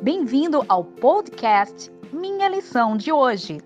[0.00, 3.58] Bem-vindo ao podcast Minha Lição de hoje.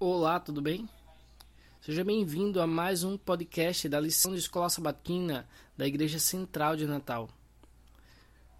[0.00, 0.88] Olá, tudo bem?
[1.82, 5.46] Seja bem-vindo a mais um podcast da lição de Escola Sabatina
[5.76, 7.28] da Igreja Central de Natal.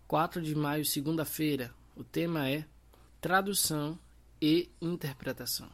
[0.06, 1.72] 4 de maio, segunda-feira.
[1.96, 2.66] O tema é
[3.22, 3.98] Tradução
[4.40, 5.70] e Interpretação.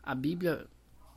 [0.00, 0.68] A Bíblia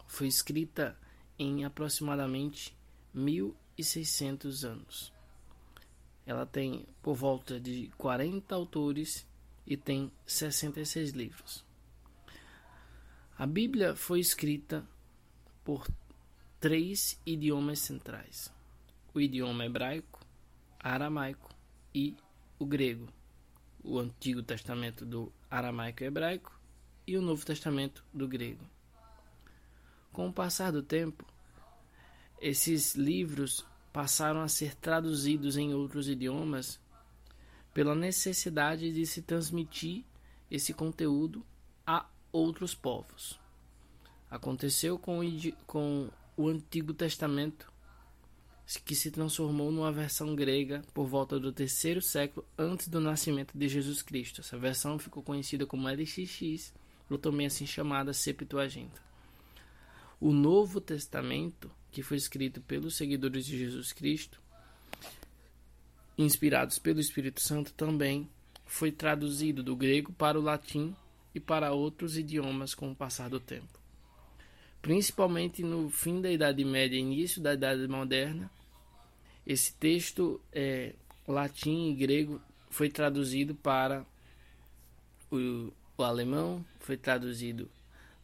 [0.08, 0.98] foi escrita
[1.38, 2.76] em aproximadamente
[3.14, 5.15] 1600 anos.
[6.26, 9.28] Ela tem por volta de 40 autores
[9.66, 11.64] e tem 66 livros.
[13.38, 14.88] A Bíblia foi escrita
[15.64, 15.88] por
[16.60, 18.52] três idiomas centrais:
[19.14, 20.26] o idioma hebraico,
[20.80, 21.54] aramaico
[21.94, 22.16] e
[22.58, 23.08] o grego.
[23.84, 26.60] O Antigo Testamento do aramaico e hebraico
[27.06, 28.66] e o Novo Testamento do grego.
[30.12, 31.26] Com o passar do tempo,
[32.42, 36.82] esses livros passaram a ser traduzidos em outros idiomas
[37.74, 40.04] pela necessidade de se transmitir
[40.52, 41.46] esse conteúdo
[41.88, 43.40] a outros povos.
[44.30, 47.72] Aconteceu com o, com o Antigo Testamento,
[48.84, 53.70] que se transformou numa versão grega por volta do terceiro século antes do nascimento de
[53.70, 54.42] Jesus Cristo.
[54.42, 56.74] Essa versão ficou conhecida como LXX,
[57.10, 59.02] ou também assim chamada Septuaginta.
[60.20, 64.38] O Novo Testamento, que foi escrito pelos seguidores de Jesus Cristo,
[66.18, 68.30] inspirados pelo Espírito Santo, também
[68.66, 70.94] foi traduzido do grego para o latim
[71.34, 73.80] e para outros idiomas com o passar do tempo.
[74.82, 78.52] Principalmente no fim da Idade Média e início da Idade Moderna,
[79.48, 80.96] esse texto é,
[81.26, 84.06] latim e grego foi traduzido para
[85.32, 87.72] o, o alemão, foi traduzido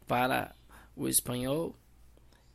[0.05, 0.53] para
[0.93, 1.73] o espanhol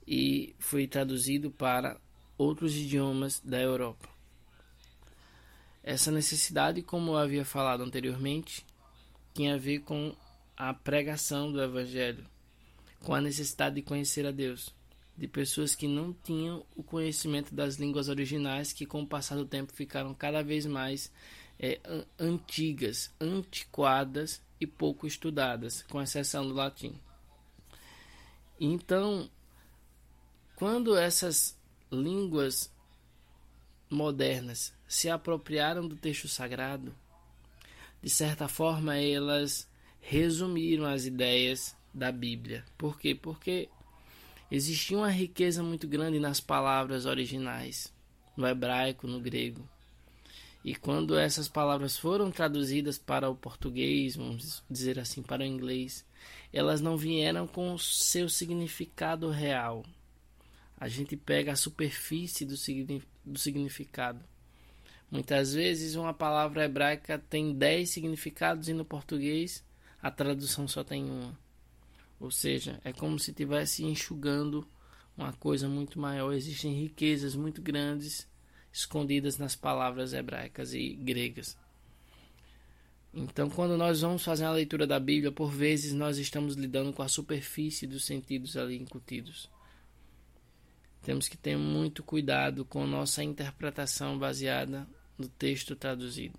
[0.07, 2.01] e foi traduzido para
[2.39, 4.09] outros idiomas da Europa.
[5.83, 8.65] Essa necessidade, como eu havia falado anteriormente,
[9.33, 10.15] tinha a ver com
[10.57, 12.27] a pregação do Evangelho,
[13.01, 14.75] com a necessidade de conhecer a Deus,
[15.17, 19.47] de pessoas que não tinham o conhecimento das línguas originais, que com o passar do
[19.47, 21.13] tempo ficaram cada vez mais
[21.59, 21.81] é,
[22.19, 26.99] antigas, antiquadas e pouco estudadas, com exceção do latim.
[28.59, 29.31] Então,
[30.57, 31.55] quando essas
[31.93, 32.73] línguas
[33.91, 36.95] modernas se apropriaram do texto sagrado,
[38.03, 39.69] de certa forma elas
[40.01, 42.65] resumiram as ideias da Bíblia.
[42.79, 43.15] Por quê?
[43.15, 43.69] Porque
[44.51, 47.93] existia uma riqueza muito grande nas palavras originais,
[48.35, 49.69] no hebraico, no grego.
[50.65, 56.05] E quando essas palavras foram traduzidas para o português, vamos dizer assim, para o inglês,
[56.51, 59.85] elas não vieram com o seu significado real.
[60.79, 62.55] A gente pega a superfície do,
[63.25, 64.23] do significado.
[65.11, 69.65] Muitas vezes uma palavra hebraica tem dez significados e no português
[70.03, 71.39] a tradução só tem uma.
[72.19, 74.67] Ou seja, é como se estivesse enxugando
[75.17, 76.33] uma coisa muito maior.
[76.33, 78.29] Existem riquezas muito grandes
[78.73, 81.57] escondidas nas palavras hebraicas e gregas.
[83.15, 87.03] Então, quando nós vamos fazer a leitura da Bíblia, por vezes nós estamos lidando com
[87.03, 89.49] a superfície dos sentidos ali incutidos.
[91.07, 96.37] Temos que ter muito cuidado com nossa interpretação baseada no texto traduzido.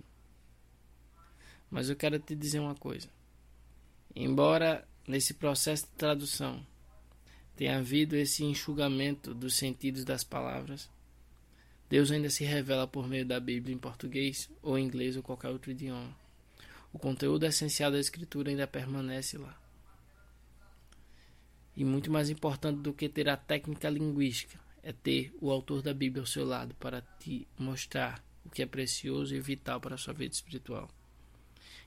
[1.72, 3.08] Mas eu quero te dizer uma coisa.
[4.14, 6.68] Embora nesse processo de tradução
[7.56, 10.90] tenha havido esse enxugamento dos sentidos das palavras,
[11.90, 15.72] Deus ainda se revela por meio da Bíblia em português ou inglês ou qualquer outro
[15.72, 16.14] idioma.
[16.92, 19.58] O conteúdo essencial da Escritura ainda permanece lá.
[21.78, 25.94] E muito mais importante do que ter a técnica linguística é ter o autor da
[25.94, 29.98] Bíblia ao seu lado para te mostrar o que é precioso e vital para a
[29.98, 30.90] sua vida espiritual.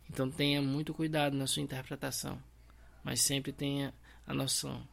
[0.08, 2.40] Então tenha muito cuidado na sua interpretação,
[3.02, 3.92] mas sempre tenha
[4.24, 4.86] a noção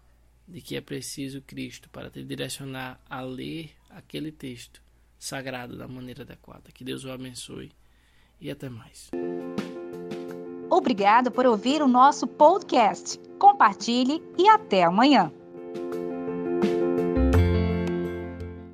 [0.47, 4.81] de que é preciso Cristo para te direcionar a ler aquele texto
[5.19, 6.71] sagrado da maneira adequada.
[6.71, 7.71] Que Deus o abençoe
[8.41, 9.11] e até mais.
[10.71, 13.26] Obrigado por ouvir o nosso podcast.
[13.37, 15.31] Compartilhe e até amanhã.